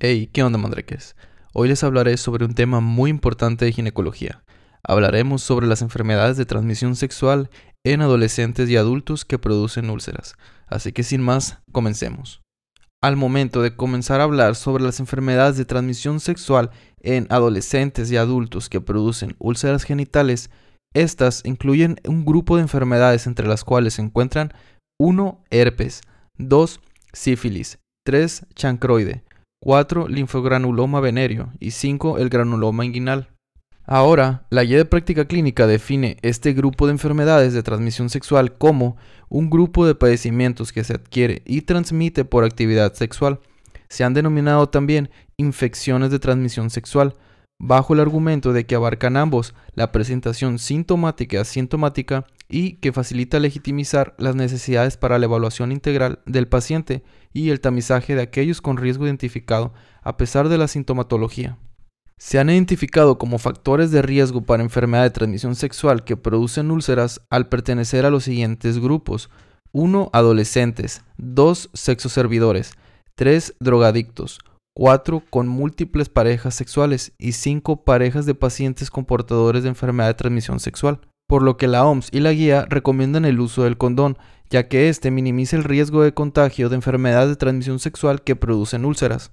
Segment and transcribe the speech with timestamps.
[0.00, 1.16] Hey, ¿qué onda, mandreques?
[1.52, 4.44] Hoy les hablaré sobre un tema muy importante de ginecología.
[4.84, 7.50] Hablaremos sobre las enfermedades de transmisión sexual
[7.82, 10.36] en adolescentes y adultos que producen úlceras.
[10.68, 12.42] Así que sin más, comencemos.
[13.02, 16.70] Al momento de comenzar a hablar sobre las enfermedades de transmisión sexual
[17.00, 20.48] en adolescentes y adultos que producen úlceras genitales,
[20.94, 24.52] estas incluyen un grupo de enfermedades entre las cuales se encuentran
[25.00, 25.42] 1.
[25.50, 26.02] herpes,
[26.36, 26.80] 2.
[27.12, 28.46] sífilis, 3.
[28.54, 29.24] chancroide,
[29.60, 30.08] 4.
[30.08, 32.18] linfogranuloma venéreo y 5.
[32.18, 33.28] el granuloma inguinal.
[33.84, 38.96] Ahora, la guía de práctica clínica define este grupo de enfermedades de transmisión sexual como
[39.28, 43.40] un grupo de padecimientos que se adquiere y transmite por actividad sexual.
[43.88, 47.14] Se han denominado también infecciones de transmisión sexual,
[47.58, 53.38] bajo el argumento de que abarcan ambos la presentación sintomática y asintomática y que facilita
[53.38, 57.02] legitimizar las necesidades para la evaluación integral del paciente
[57.32, 61.58] y el tamizaje de aquellos con riesgo identificado a pesar de la sintomatología.
[62.16, 67.20] Se han identificado como factores de riesgo para enfermedad de transmisión sexual que producen úlceras
[67.30, 69.30] al pertenecer a los siguientes grupos.
[69.72, 70.10] 1.
[70.12, 71.04] Adolescentes.
[71.18, 71.70] 2.
[71.74, 72.72] Sexoservidores.
[73.14, 73.54] 3.
[73.60, 74.40] Drogadictos.
[74.74, 80.14] 4 con múltiples parejas sexuales y 5 parejas de pacientes con portadores de enfermedad de
[80.14, 84.18] transmisión sexual, por lo que la OMS y la guía recomiendan el uso del condón,
[84.50, 88.84] ya que éste minimiza el riesgo de contagio de enfermedades de transmisión sexual que producen
[88.84, 89.30] úlceras.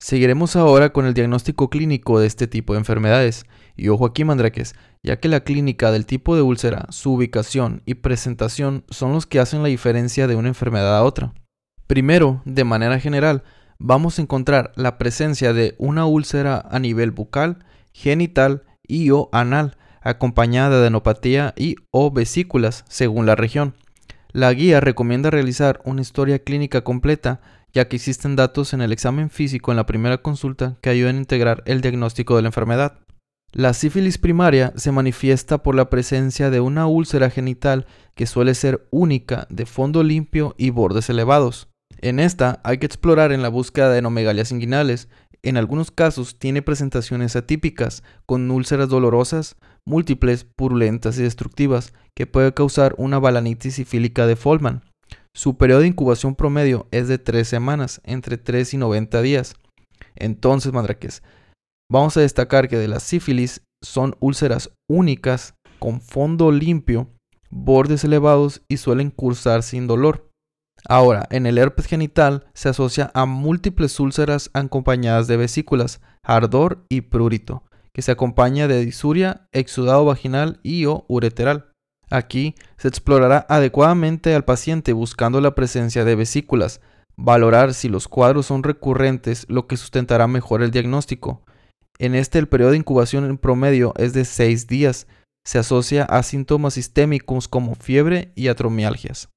[0.00, 3.46] Seguiremos ahora con el diagnóstico clínico de este tipo de enfermedades.
[3.76, 7.94] Y ojo aquí, mandraques, ya que la clínica del tipo de úlcera, su ubicación y
[7.94, 11.34] presentación son los que hacen la diferencia de una enfermedad a otra.
[11.86, 13.44] Primero, de manera general,
[13.78, 19.76] vamos a encontrar la presencia de una úlcera a nivel bucal, genital y o anal,
[20.04, 23.74] acompañada de adenopatía y o vesículas, según la región.
[24.32, 27.40] La guía recomienda realizar una historia clínica completa,
[27.72, 31.20] ya que existen datos en el examen físico en la primera consulta que ayudan a
[31.20, 32.98] integrar el diagnóstico de la enfermedad.
[33.52, 37.86] La sífilis primaria se manifiesta por la presencia de una úlcera genital
[38.16, 41.68] que suele ser única, de fondo limpio y bordes elevados.
[41.98, 45.08] En esta hay que explorar en la búsqueda de anomegalias inguinales.
[45.44, 49.56] En algunos casos tiene presentaciones atípicas, con úlceras dolorosas,
[49.86, 54.82] múltiples, purulentas y destructivas, que puede causar una balanitis sifílica de Folman.
[55.34, 59.56] Su periodo de incubación promedio es de 3 semanas, entre 3 y 90 días.
[60.14, 61.22] Entonces, mandraques,
[61.90, 67.10] vamos a destacar que de la sífilis son úlceras únicas, con fondo limpio,
[67.50, 70.30] bordes elevados y suelen cursar sin dolor.
[70.88, 77.02] Ahora, en el herpes genital se asocia a múltiples úlceras acompañadas de vesículas, ardor y
[77.02, 81.70] prurito, que se acompaña de disuria, exudado vaginal y o ureteral.
[82.10, 86.80] Aquí se explorará adecuadamente al paciente buscando la presencia de vesículas,
[87.16, 91.42] valorar si los cuadros son recurrentes, lo que sustentará mejor el diagnóstico.
[91.98, 95.06] En este el periodo de incubación en promedio es de 6 días.
[95.46, 99.28] Se asocia a síntomas sistémicos como fiebre y atromialgias.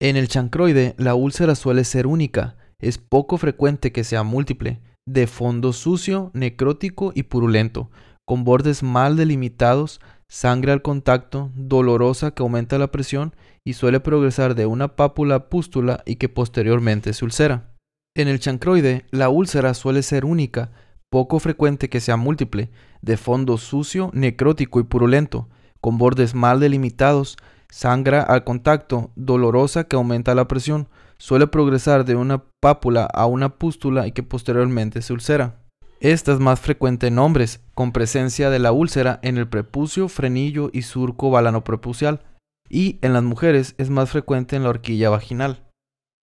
[0.00, 5.26] En el chancroide, la úlcera suele ser única, es poco frecuente que sea múltiple, de
[5.26, 7.90] fondo sucio, necrótico y purulento,
[8.24, 14.54] con bordes mal delimitados, sangre al contacto, dolorosa que aumenta la presión y suele progresar
[14.54, 17.74] de una pápula pústula y que posteriormente se ulcera.
[18.14, 20.72] En el chancroide, la úlcera suele ser única,
[21.10, 22.70] poco frecuente que sea múltiple,
[23.00, 25.48] de fondo sucio, necrótico y purulento,
[25.80, 27.36] con bordes mal delimitados,
[27.72, 30.90] Sangra al contacto, dolorosa que aumenta la presión,
[31.22, 35.60] suele progresar de una pápula a una pústula y que posteriormente se ulcera.
[36.00, 40.68] Esta es más frecuente en hombres, con presencia de la úlcera en el prepucio, frenillo
[40.72, 42.24] y surco balanoprepucial,
[42.68, 45.62] y en las mujeres es más frecuente en la horquilla vaginal.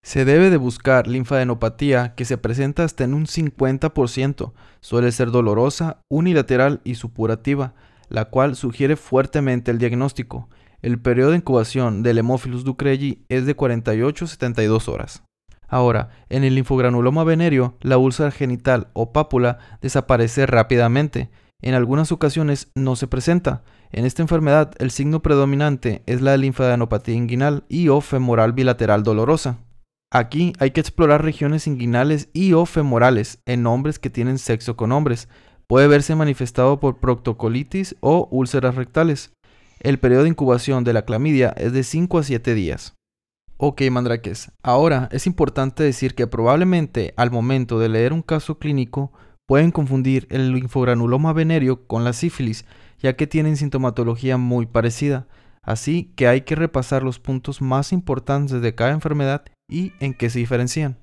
[0.04, 4.52] Se debe de buscar linfadenopatía que se presenta hasta en un 50%,
[4.82, 7.72] suele ser dolorosa, unilateral y supurativa,
[8.10, 10.50] la cual sugiere fuertemente el diagnóstico,
[10.82, 15.22] el periodo de incubación del Hemophilus ducreyi es de 48 a 72 horas.
[15.68, 21.30] Ahora, en el linfogranuloma venéreo, la úlcera genital o pápula desaparece rápidamente.
[21.62, 23.62] En algunas ocasiones no se presenta.
[23.92, 29.58] En esta enfermedad, el signo predominante es la linfadenopatía inguinal y o femoral bilateral dolorosa.
[30.12, 34.90] Aquí hay que explorar regiones inguinales y o femorales en hombres que tienen sexo con
[34.90, 35.28] hombres.
[35.68, 39.30] Puede verse manifestado por proctocolitis o úlceras rectales.
[39.82, 42.94] El periodo de incubación de la clamidia es de 5 a 7 días.
[43.56, 44.52] Ok, mandraques.
[44.62, 49.10] Ahora es importante decir que probablemente al momento de leer un caso clínico
[49.46, 52.66] pueden confundir el linfogranuloma venéreo con la sífilis,
[52.98, 55.26] ya que tienen sintomatología muy parecida.
[55.62, 60.28] Así que hay que repasar los puntos más importantes de cada enfermedad y en qué
[60.28, 60.98] se diferencian.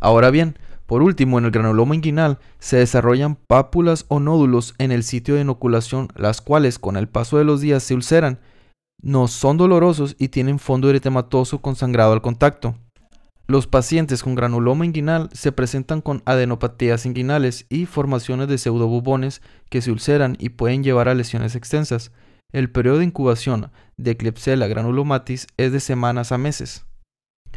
[0.00, 5.04] Ahora bien, Por último, en el granuloma inguinal se desarrollan pápulas o nódulos en el
[5.04, 8.40] sitio de inoculación, las cuales con el paso de los días se ulceran,
[9.02, 12.74] no son dolorosos y tienen fondo eritematoso con sangrado al contacto.
[13.46, 19.82] Los pacientes con granuloma inguinal se presentan con adenopatías inguinales y formaciones de pseudobubones que
[19.82, 22.12] se ulceran y pueden llevar a lesiones extensas.
[22.50, 26.87] El periodo de incubación de Klebsiella granulomatis es de semanas a meses.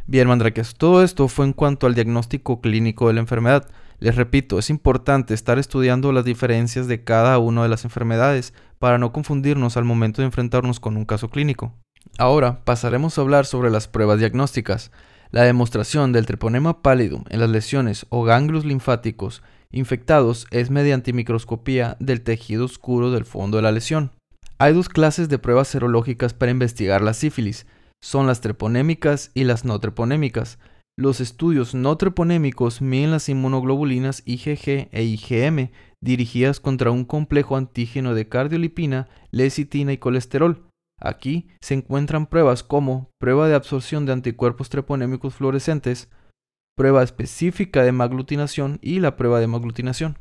[0.07, 3.67] Bien, Mandraques, todo esto fue en cuanto al diagnóstico clínico de la enfermedad.
[3.99, 8.97] Les repito, es importante estar estudiando las diferencias de cada una de las enfermedades para
[8.97, 11.75] no confundirnos al momento de enfrentarnos con un caso clínico.
[12.17, 14.91] Ahora pasaremos a hablar sobre las pruebas diagnósticas.
[15.29, 21.95] La demostración del treponema pallidum en las lesiones o ganglios linfáticos infectados es mediante microscopía
[21.99, 24.11] del tejido oscuro del fondo de la lesión.
[24.57, 27.65] Hay dos clases de pruebas serológicas para investigar la sífilis,
[28.03, 30.59] son las treponémicas y las no treponémicas.
[30.97, 35.71] Los estudios no treponémicos miden las inmunoglobulinas IgG e IgM
[36.01, 40.67] dirigidas contra un complejo antígeno de cardiolipina, lecitina y colesterol.
[40.99, 46.09] Aquí se encuentran pruebas como prueba de absorción de anticuerpos treponémicos fluorescentes,
[46.75, 50.17] prueba específica de maglutinación y la prueba de maglutinación.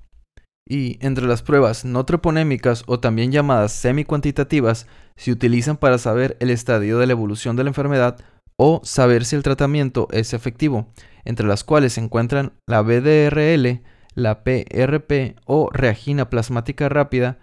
[0.69, 4.87] Y entre las pruebas no treponémicas o también llamadas semi-cuantitativas
[5.17, 8.19] se utilizan para saber el estadio de la evolución de la enfermedad
[8.57, 10.89] o saber si el tratamiento es efectivo,
[11.25, 13.81] entre las cuales se encuentran la BDRL,
[14.15, 17.39] la PRP o reagina plasmática rápida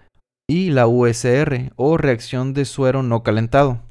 [0.47, 3.81] y la USR o reacción de suero no calentado.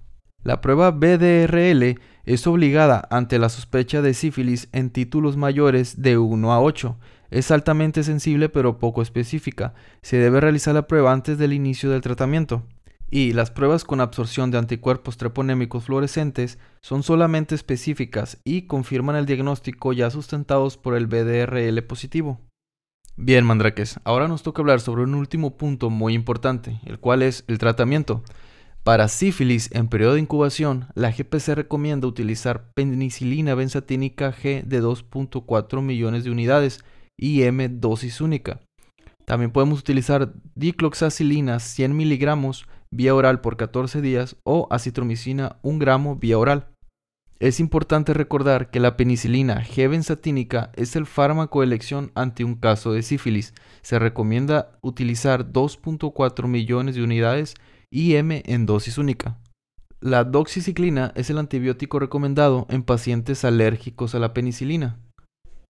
[0.43, 6.53] La prueba BDRL es obligada ante la sospecha de sífilis en títulos mayores de 1
[6.53, 6.97] a 8
[7.31, 9.75] es altamente sensible pero poco específica.
[10.03, 12.63] Se debe realizar la prueba antes del inicio del tratamiento.
[13.11, 19.27] Y las pruebas con absorción de anticuerpos treponémicos fluorescentes son solamente específicas y confirman el
[19.27, 22.41] diagnóstico ya sustentados por el BDRL positivo.
[23.17, 27.45] Bien, Mandraques, ahora nos toca hablar sobre un último punto muy importante, el cual es
[27.47, 28.23] el tratamiento.
[28.83, 35.81] Para sífilis en periodo de incubación, la GPC recomienda utilizar penicilina benzatínica G de 2.4
[35.83, 36.85] millones de unidades
[37.19, 38.61] IM dosis única.
[39.25, 46.17] También podemos utilizar dicloxacilina 100 miligramos vía oral por 14 días o acitromicina 1 gramo
[46.17, 46.69] vía oral.
[47.39, 52.93] Es importante recordar que la penicilina G-benzatínica es el fármaco de elección ante un caso
[52.93, 53.53] de sífilis.
[53.83, 57.55] Se recomienda utilizar 2.4 millones de unidades
[57.91, 59.39] IM en dosis única.
[60.01, 64.99] La doxiciclina es el antibiótico recomendado en pacientes alérgicos a la penicilina.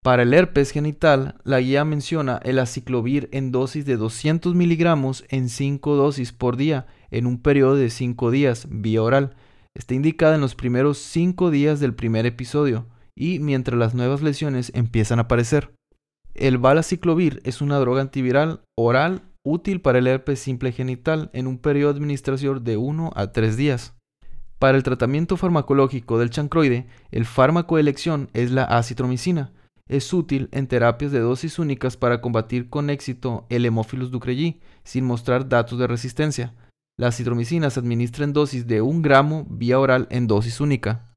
[0.05, 5.49] Para el herpes genital, la guía menciona el aciclovir en dosis de 200 miligramos en
[5.49, 9.35] 5 dosis por día en un periodo de 5 días vía oral.
[9.73, 12.85] Está indicada en los primeros 5 días del primer episodio
[13.15, 15.73] y mientras las nuevas lesiones empiezan a aparecer.
[16.35, 21.57] El valaciclovir es una droga antiviral oral útil para el herpes simple genital en un
[21.57, 23.95] periodo de administración de 1 a 3 días.
[24.59, 29.51] Para el tratamiento farmacológico del chancroide, el fármaco de elección es la acitromicina
[29.87, 35.05] es útil en terapias de dosis únicas para combatir con éxito el Hemophilus ducreyi sin
[35.05, 36.53] mostrar datos de resistencia.
[36.97, 41.11] La citromicina se administra dosis de 1 gramo vía oral en dosis única.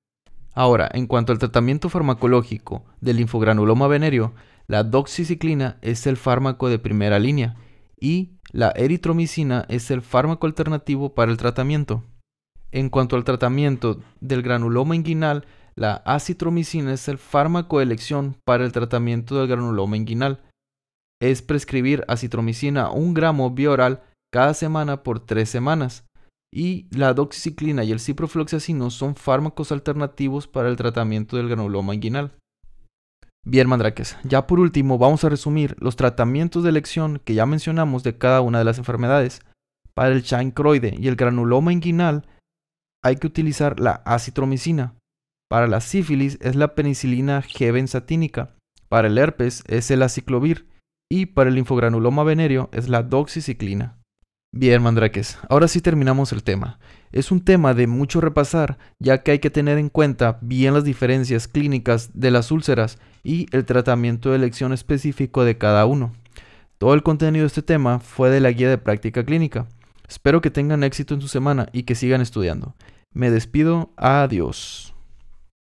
[0.52, 4.34] Ahora, en cuanto al tratamiento farmacológico del linfogranuloma venéreo,
[4.66, 7.56] la doxiciclina es el fármaco de primera línea
[7.98, 12.02] y la eritromicina es el fármaco alternativo para el tratamiento.
[12.70, 15.46] En cuanto al tratamiento del granuloma inguinal,
[15.78, 20.40] la acitromicina es el fármaco de elección para el tratamiento del granuloma inguinal.
[21.22, 26.04] Es prescribir acitromicina un gramo bioral cada semana por tres semanas.
[26.52, 32.32] Y la doxiciclina y el ciprofloxacino son fármacos alternativos para el tratamiento del granuloma inguinal.
[33.46, 38.02] Bien, mandrakes, ya por último vamos a resumir los tratamientos de elección que ya mencionamos
[38.02, 39.42] de cada una de las enfermedades.
[39.94, 42.26] Para el chancroide y el granuloma inguinal
[43.04, 44.94] hay que utilizar la acitromicina.
[45.48, 48.54] Para la sífilis es la penicilina G-benzatínica.
[48.88, 50.68] Para el herpes es el aciclovir.
[51.10, 53.96] Y para el linfogranuloma venéreo es la doxiciclina.
[54.54, 56.78] Bien, mandraques, ahora sí terminamos el tema.
[57.12, 60.84] Es un tema de mucho repasar, ya que hay que tener en cuenta bien las
[60.84, 66.12] diferencias clínicas de las úlceras y el tratamiento de elección específico de cada uno.
[66.78, 69.66] Todo el contenido de este tema fue de la guía de práctica clínica.
[70.08, 72.74] Espero que tengan éxito en su semana y que sigan estudiando.
[73.12, 74.87] Me despido, adiós.